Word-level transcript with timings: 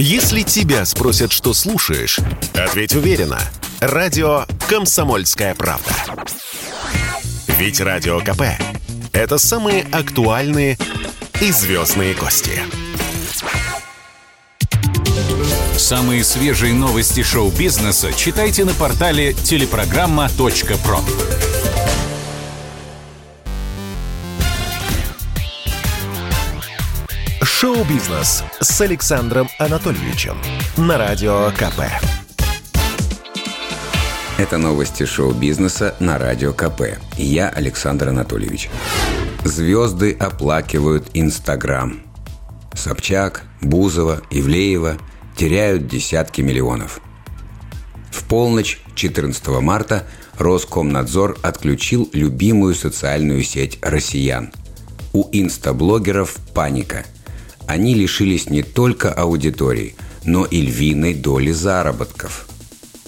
Если 0.00 0.42
тебя 0.42 0.84
спросят, 0.84 1.32
что 1.32 1.52
слушаешь, 1.52 2.20
ответь 2.54 2.94
уверенно. 2.94 3.40
Радио 3.80 4.44
«Комсомольская 4.68 5.56
правда». 5.56 5.90
Ведь 7.58 7.80
Радио 7.80 8.20
КП– 8.20 8.42
это 9.12 9.38
самые 9.38 9.84
актуальные 9.90 10.78
и 11.40 11.50
звездные 11.50 12.14
гости. 12.14 12.60
Самые 15.76 16.22
свежие 16.22 16.74
новости 16.74 17.24
шоу-бизнеса 17.24 18.12
читайте 18.12 18.64
на 18.64 18.74
портале 18.74 19.32
телепрограмма.про. 19.32 21.57
Шоу-бизнес 27.60 28.44
с 28.60 28.80
Александром 28.82 29.48
Анатольевичем 29.58 30.36
на 30.76 30.96
Радио 30.96 31.50
КП. 31.56 31.90
Это 34.38 34.58
новости 34.58 35.04
шоу-бизнеса 35.04 35.96
на 35.98 36.18
Радио 36.18 36.52
КП. 36.52 37.00
Я 37.16 37.48
Александр 37.48 38.10
Анатольевич. 38.10 38.70
Звезды 39.42 40.12
оплакивают 40.12 41.08
Инстаграм. 41.14 42.00
Собчак, 42.74 43.42
Бузова, 43.60 44.22
Ивлеева 44.30 44.96
теряют 45.36 45.88
десятки 45.88 46.42
миллионов. 46.42 47.00
В 48.12 48.22
полночь 48.28 48.80
14 48.94 49.48
марта 49.60 50.06
Роскомнадзор 50.38 51.38
отключил 51.42 52.08
любимую 52.12 52.76
социальную 52.76 53.42
сеть 53.42 53.80
россиян. 53.82 54.52
У 55.12 55.28
инстаблогеров 55.32 56.36
паника– 56.54 57.04
они 57.68 57.94
лишились 57.94 58.48
не 58.48 58.62
только 58.62 59.12
аудитории, 59.12 59.94
но 60.24 60.46
и 60.46 60.62
львиной 60.62 61.12
доли 61.12 61.52
заработков. 61.52 62.48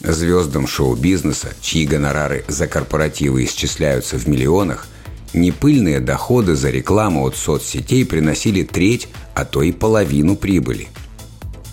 Звездам 0.00 0.66
шоу-бизнеса, 0.66 1.48
чьи 1.60 1.84
гонорары 1.84 2.42
за 2.48 2.66
корпоративы 2.66 3.44
исчисляются 3.44 4.16
в 4.16 4.26
миллионах, 4.26 4.88
непыльные 5.34 6.00
доходы 6.00 6.56
за 6.56 6.70
рекламу 6.70 7.26
от 7.26 7.36
соцсетей 7.36 8.06
приносили 8.06 8.62
треть, 8.62 9.08
а 9.34 9.44
то 9.44 9.62
и 9.62 9.72
половину 9.72 10.36
прибыли. 10.36 10.88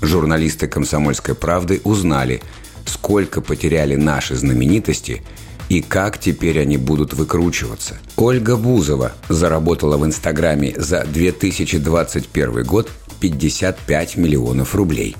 Журналисты 0.02 0.68
«Комсомольской 0.68 1.36
правды» 1.36 1.80
узнали, 1.86 2.42
сколько 2.86 3.40
потеряли 3.40 3.95
наши 3.95 4.36
знаменитости– 4.36 5.23
и 5.73 5.81
как 5.81 6.19
теперь 6.19 6.59
они 6.59 6.77
будут 6.77 7.13
выкручиваться. 7.13 7.97
Ольга 8.16 8.57
Бузова 8.57 9.13
заработала 9.27 9.97
в 9.97 10.05
Инстаграме 10.05 10.75
за 10.77 11.03
2021 11.03 12.63
год 12.63 12.91
55 13.19 14.17
миллионов 14.17 14.75
рублей. 14.75 15.16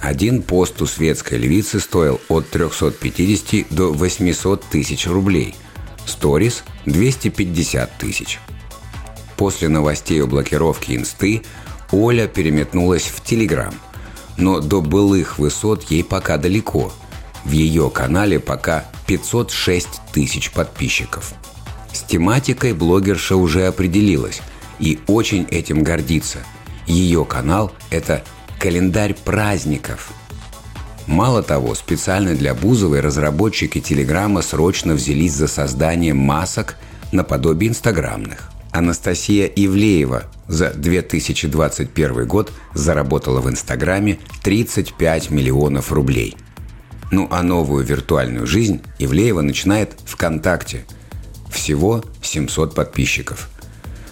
Один 0.00 0.42
пост 0.42 0.80
у 0.82 0.86
светской 0.86 1.38
львицы 1.38 1.80
стоил 1.80 2.20
от 2.28 2.48
350 2.48 3.74
до 3.74 3.92
800 3.92 4.62
тысяч 4.70 5.08
рублей. 5.08 5.56
Сторис– 6.06 6.62
250 6.86 7.98
тысяч. 7.98 8.38
После 9.36 9.68
новостей 9.68 10.22
о 10.22 10.28
блокировке 10.28 10.94
инсты 10.94 11.42
Оля 11.90 12.28
переметнулась 12.28 13.08
в 13.08 13.24
Телеграм. 13.24 13.74
Но 14.36 14.60
до 14.60 14.80
былых 14.80 15.40
высот 15.40 15.90
ей 15.90 16.04
пока 16.04 16.36
далеко– 16.36 16.92
в 17.44 17.50
ее 17.50 17.90
канале 17.90 18.38
пока 18.40 18.84
506 19.06 19.88
тысяч 20.12 20.50
подписчиков. 20.50 21.32
С 21.92 22.02
тематикой 22.02 22.74
блогерша 22.74 23.36
уже 23.36 23.66
определилась 23.66 24.40
и 24.78 25.00
очень 25.06 25.44
этим 25.50 25.82
гордится. 25.82 26.38
Ее 26.86 27.24
канал– 27.24 27.72
это 27.90 28.22
календарь 28.58 29.14
праздников. 29.14 30.12
Мало 31.06 31.42
того, 31.42 31.74
специально 31.74 32.34
для 32.34 32.54
Бузовой 32.54 33.00
разработчики 33.00 33.80
Телеграма 33.80 34.42
срочно 34.42 34.94
взялись 34.94 35.32
за 35.32 35.48
создание 35.48 36.12
масок 36.12 36.76
наподобие 37.12 37.70
инстаграмных. 37.70 38.50
Анастасия 38.72 39.46
Ивлеева 39.46 40.24
за 40.46 40.70
2021 40.74 42.26
год 42.26 42.52
заработала 42.74 43.40
в 43.40 43.48
Инстаграме 43.48 44.18
35 44.42 45.30
миллионов 45.30 45.90
рублей– 45.90 46.36
ну 47.10 47.26
а 47.30 47.42
новую 47.42 47.84
виртуальную 47.84 48.46
жизнь 48.46 48.82
Ивлеева 48.98 49.40
начинает 49.40 49.96
ВКонтакте. 50.04 50.84
Всего 51.50 52.04
700 52.22 52.74
подписчиков. 52.74 53.48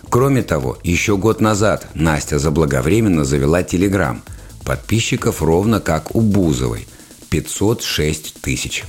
Кроме 0.08 0.42
того, 0.42 0.78
еще 0.82 1.16
год 1.16 1.40
назад 1.40 1.88
Настя 1.94 2.38
заблаговременно 2.38 3.24
завела 3.24 3.62
Телеграм. 3.62 4.22
Подписчиков 4.64 5.42
ровно 5.42 5.80
как 5.80 6.14
у 6.14 6.20
Бузовой– 6.20 6.86
506 7.30 8.40
тысяч. 8.40 8.84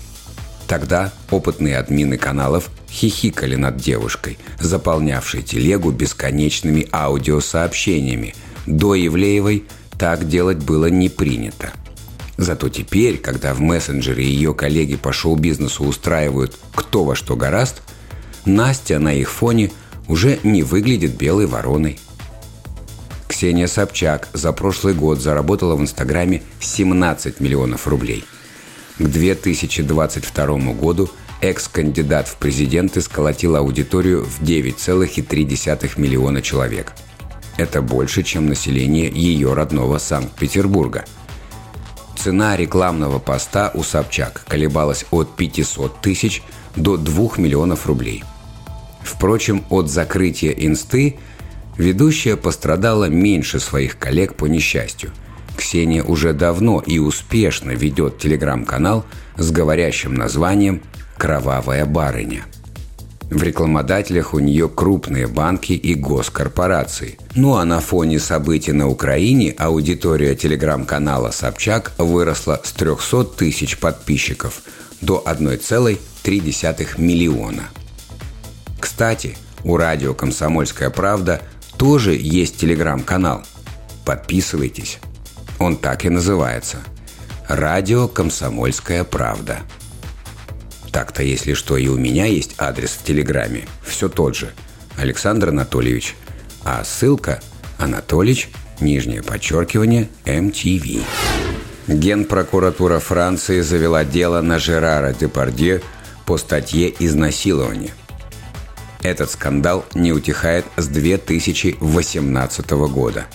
Тогда 0.67 1.11
опытные 1.31 1.77
админы 1.77 2.17
каналов 2.17 2.69
хихикали 2.89 3.55
над 3.55 3.77
девушкой, 3.77 4.37
заполнявшей 4.59 5.41
телегу 5.43 5.91
бесконечными 5.91 6.87
аудиосообщениями. 6.91 8.35
До 8.65 8.95
Евлеевой 8.95 9.65
так 9.97 10.27
делать 10.27 10.57
было 10.57 10.87
не 10.87 11.09
принято– 11.09 11.71
Зато 12.37 12.69
теперь, 12.69 13.17
когда 13.17 13.53
в 13.53 13.61
мессенджере 13.61 14.23
ее 14.23 14.53
коллеги 14.53 14.95
по 14.95 15.11
шоу-бизнесу 15.11 15.83
устраивают 15.83 16.55
кто 16.73 17.03
во 17.03 17.15
что 17.15 17.35
гораст, 17.35 17.81
Настя 18.45 18.99
на 18.99 19.13
их 19.13 19.29
фоне 19.29 19.71
уже 20.07 20.39
не 20.43 20.61
выглядит 20.63 21.17
белой 21.17 21.47
вороной. 21.47 21.99
Ксения 23.27 23.67
Собчак 23.67 24.29
за 24.33 24.53
прошлый 24.53 24.93
год 24.93 25.19
заработала 25.19 25.75
в 25.75 25.81
Инстаграме 25.81 26.43
17 26.59 27.39
миллионов 27.39 27.87
рублей. 27.87 28.23
К 28.99 29.03
2022 29.03 30.73
году 30.73 31.09
экс-кандидат 31.41 32.27
в 32.27 32.37
президенты 32.37 33.01
сколотил 33.01 33.55
аудиторию 33.55 34.23
в 34.23 34.41
9,3 34.41 35.99
миллиона 35.99 36.41
человек. 36.41 36.93
Это 37.57 37.81
больше, 37.81 38.23
чем 38.23 38.47
население 38.47 39.11
ее 39.11 39.53
родного 39.53 39.97
Санкт-Петербурга– 39.97 41.03
Цена 42.27 42.57
рекламного 42.57 43.19
поста 43.19 43.71
у 43.73 43.83
Собчак 43.83 44.43
колебалась 44.49 45.05
от 45.11 45.37
500 45.37 46.01
тысяч 46.01 46.43
до 46.75 46.97
2 46.97 47.37
миллионов 47.37 47.87
рублей. 47.87 48.25
Впрочем, 49.01 49.63
от 49.69 49.89
закрытия 49.89 50.51
инсты 50.51 51.19
ведущая 51.77 52.35
пострадала 52.35 53.05
меньше 53.05 53.61
своих 53.61 53.97
коллег 53.97 54.35
по 54.35 54.45
несчастью. 54.45 55.11
Ксения 55.55 56.03
уже 56.03 56.33
давно 56.33 56.83
и 56.85 56.99
успешно 56.99 57.71
ведет 57.71 58.19
телеграм-канал 58.19 59.05
с 59.37 59.49
говорящим 59.49 60.13
названием 60.13 60.81
«Кровавая 61.17 61.85
барыня». 61.85 62.43
В 63.29 63.43
рекламодателях 63.43 64.33
у 64.33 64.39
нее 64.39 64.69
крупные 64.69 65.27
банки 65.27 65.73
и 65.73 65.95
госкорпорации. 65.95 67.19
Ну 67.35 67.55
а 67.55 67.65
на 67.65 67.81
фоне 67.81 68.19
событий 68.19 68.71
на 68.71 68.87
Украине 68.87 69.53
аудитория 69.57 70.33
телеграм-канала 70.33 71.31
«Собчак» 71.31 71.91
выросла 71.97 72.61
с 72.63 72.71
300 72.71 73.25
тысяч 73.25 73.77
подписчиков 73.79 74.61
до 75.01 75.21
1,3 75.27 77.01
миллиона. 77.01 77.63
Кстати, 78.79 79.37
у 79.65 79.75
радио 79.75 80.13
«Комсомольская 80.13 80.89
правда» 80.89 81.41
тоже 81.77 82.15
есть 82.15 82.57
телеграм-канал. 82.57 83.43
Подписывайтесь. 84.05 84.99
Он 85.59 85.75
так 85.75 86.05
и 86.05 86.09
называется. 86.09 86.77
Радио 87.49 88.07
«Комсомольская 88.07 89.03
правда». 89.03 89.59
Так-то, 90.97 91.21
если 91.21 91.53
что, 91.53 91.77
и 91.77 91.87
у 91.89 91.95
меня 91.95 92.25
есть 92.25 92.55
адрес 92.57 92.89
в 92.89 93.03
Телеграме. 93.03 93.67
Все 93.83 94.09
тот 94.09 94.35
же. 94.35 94.49
Александр 94.97 95.49
Анатольевич. 95.49 96.15
А 96.63 96.83
ссылка 96.83 97.39
Анатолич, 97.77 98.49
нижнее 98.79 99.21
подчеркивание, 99.21 100.09
MTV. 100.25 101.03
Генпрокуратура 101.87 102.97
Франции 102.97 103.61
завела 103.61 104.03
дело 104.05 104.41
на 104.41 104.57
Жерара 104.57 105.13
Депардье 105.13 105.83
по 106.25 106.35
статье 106.39 106.91
«Изнасилование». 106.97 107.91
Этот 109.03 109.29
скандал 109.29 109.85
не 109.93 110.11
утихает 110.11 110.65
с 110.77 110.87
2018 110.87 112.71
года. 112.71 113.27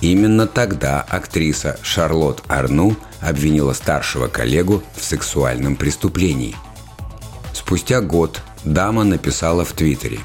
Именно 0.00 0.48
тогда 0.48 1.00
актриса 1.00 1.78
Шарлотт 1.80 2.42
Арну 2.48 2.96
обвинила 3.20 3.72
старшего 3.72 4.26
коллегу 4.26 4.82
в 4.96 5.04
сексуальном 5.04 5.76
преступлении– 5.76 6.56
Спустя 7.66 8.02
год 8.02 8.42
дама 8.62 9.04
написала 9.04 9.64
в 9.64 9.72
Твиттере 9.72 10.20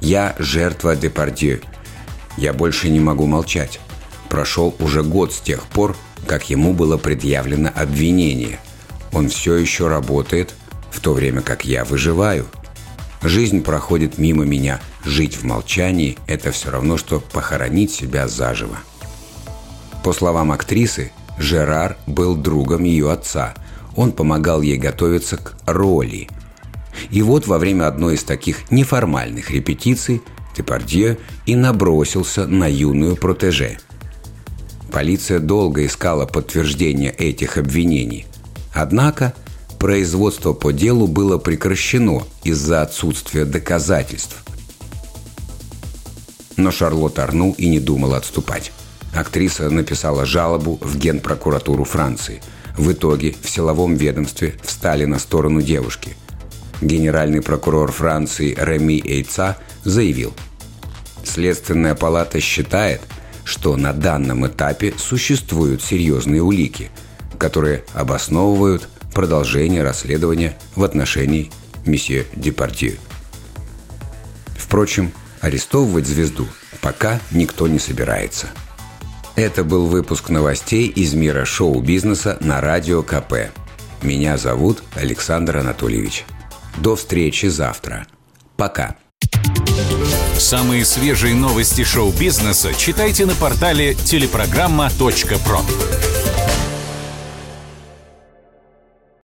«Я 0.00 0.34
жертва 0.40 0.96
Депардье. 0.96 1.60
Я 2.36 2.52
больше 2.52 2.88
не 2.88 2.98
могу 2.98 3.26
молчать. 3.26 3.78
Прошел 4.28 4.74
уже 4.80 5.04
год 5.04 5.32
с 5.32 5.40
тех 5.40 5.62
пор, 5.68 5.96
как 6.26 6.50
ему 6.50 6.72
было 6.72 6.96
предъявлено 6.96 7.70
обвинение. 7.72 8.58
Он 9.12 9.28
все 9.28 9.54
еще 9.54 9.86
работает, 9.86 10.56
в 10.90 10.98
то 10.98 11.12
время 11.12 11.40
как 11.40 11.64
я 11.64 11.84
выживаю. 11.84 12.46
Жизнь 13.22 13.62
проходит 13.62 14.18
мимо 14.18 14.44
меня. 14.44 14.80
Жить 15.04 15.36
в 15.36 15.44
молчании– 15.44 16.18
это 16.26 16.50
все 16.50 16.72
равно, 16.72 16.96
что 16.96 17.20
похоронить 17.20 17.92
себя 17.92 18.26
заживо. 18.26 18.76
По 20.02 20.12
словам 20.12 20.50
актрисы, 20.50 21.12
Жерар 21.38 21.96
был 22.08 22.34
другом 22.34 22.82
ее 22.82 23.12
отца. 23.12 23.54
Он 23.94 24.10
помогал 24.10 24.62
ей 24.62 24.78
готовиться 24.78 25.36
к 25.36 25.54
роли. 25.64 26.28
И 27.10 27.22
вот 27.22 27.46
во 27.46 27.58
время 27.58 27.86
одной 27.86 28.14
из 28.14 28.24
таких 28.24 28.70
неформальных 28.70 29.50
репетиций 29.50 30.22
Депардье 30.56 31.18
и 31.46 31.56
набросился 31.56 32.46
на 32.46 32.70
юную 32.70 33.16
протеже. 33.16 33.78
Полиция 34.90 35.38
долго 35.38 35.86
искала 35.86 36.26
подтверждение 36.26 37.10
этих 37.10 37.56
обвинений. 37.56 38.26
Однако 38.74 39.32
производство 39.78 40.52
по 40.52 40.72
делу 40.72 41.06
было 41.06 41.38
прекращено 41.38 42.22
из-за 42.44 42.82
отсутствия 42.82 43.44
доказательств. 43.44 44.44
Но 46.58 46.70
Шарлотт 46.70 47.18
Арну 47.18 47.54
и 47.56 47.68
не 47.68 47.80
думала 47.80 48.18
отступать. 48.18 48.72
Актриса 49.14 49.70
написала 49.70 50.26
жалобу 50.26 50.78
в 50.82 50.98
Генпрокуратуру 50.98 51.84
Франции. 51.84 52.42
В 52.76 52.92
итоге 52.92 53.34
в 53.42 53.48
силовом 53.48 53.94
ведомстве 53.94 54.54
встали 54.62 55.06
на 55.06 55.18
сторону 55.18 55.62
девушки. 55.62 56.16
Генеральный 56.82 57.40
прокурор 57.40 57.92
Франции 57.92 58.54
Реми 58.58 59.00
Эйца 59.02 59.56
заявил, 59.84 60.34
Следственная 61.24 61.94
палата 61.94 62.40
считает, 62.40 63.00
что 63.44 63.76
на 63.76 63.92
данном 63.92 64.46
этапе 64.46 64.92
существуют 64.98 65.82
серьезные 65.82 66.42
улики, 66.42 66.90
которые 67.38 67.84
обосновывают 67.94 68.88
продолжение 69.14 69.82
расследования 69.82 70.58
в 70.76 70.84
отношении 70.84 71.50
месье 71.86 72.26
Депардье. 72.34 72.96
Впрочем, 74.56 75.12
арестовывать 75.40 76.06
звезду 76.06 76.46
пока 76.80 77.20
никто 77.30 77.68
не 77.68 77.78
собирается. 77.78 78.48
Это 79.36 79.64
был 79.64 79.86
выпуск 79.86 80.28
новостей 80.28 80.88
из 80.88 81.14
мира 81.14 81.44
шоу-бизнеса 81.44 82.36
на 82.40 82.60
Радио 82.60 83.02
КП. 83.02 83.50
Меня 84.02 84.36
зовут 84.36 84.82
Александр 84.94 85.58
Анатольевич. 85.58 86.24
До 86.78 86.96
встречи 86.96 87.46
завтра. 87.46 88.06
Пока. 88.56 88.96
Самые 90.38 90.84
свежие 90.84 91.34
новости 91.34 91.84
шоу-бизнеса 91.84 92.74
читайте 92.74 93.26
на 93.26 93.34
портале 93.34 93.94
телепрограмма.про. 93.94 95.60